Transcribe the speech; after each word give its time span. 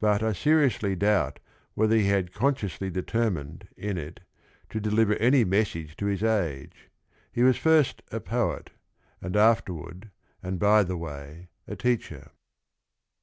But 0.00 0.22
I 0.22 0.32
seriously 0.32 0.96
doubt 0.96 1.40
whether 1.74 1.94
he 1.94 2.06
had 2.06 2.32
consciously 2.32 2.88
determined, 2.88 3.68
in 3.76 3.98
it, 3.98 4.20
to 4.70 4.80
deliver 4.80 5.12
any 5.16 5.44
message 5.44 5.94
to 5.98 6.06
his 6.06 6.22
age. 6.22 6.88
He 7.30 7.42
was 7.42 7.58
first 7.58 8.00
a 8.10 8.18
poet, 8.18 8.70
and 9.20 9.36
afterward, 9.36 10.10
and, 10.42 10.58
by 10.58 10.84
the 10.84 10.96
way, 10.96 11.48
a 11.66 11.76
teacher. 11.76 12.30